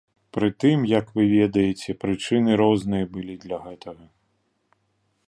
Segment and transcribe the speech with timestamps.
[0.35, 4.05] Прытым, як вы ведаеце, прычыны розныя былі для гэтага.